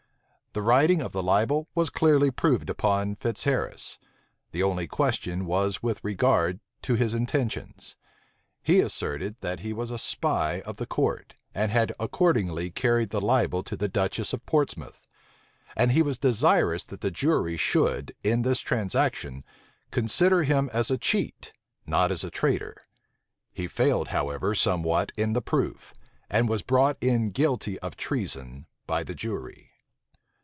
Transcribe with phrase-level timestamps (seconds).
[0.53, 3.97] The writing of the libel was clearly proved upon Fitzharris:
[4.51, 7.95] the only question was with regard to his intentions.
[8.61, 13.21] He asserted, that he was a spy of the court, and had accordingly carried the
[13.21, 15.01] libel to the duchess of Portsmouth;
[15.77, 19.45] and he was desirous that the jury should, in this transaction,
[19.89, 21.53] consider him as a cheat,
[21.85, 22.75] not as a traitor.
[23.53, 25.93] He failed, however, somewhat in the proof;
[26.29, 29.69] and was brought in guilty of treason by the jury.